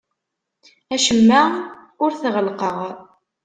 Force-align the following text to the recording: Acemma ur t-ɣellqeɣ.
Acemma 0.95 1.41
ur 2.03 2.11
t-ɣellqeɣ. 2.21 2.77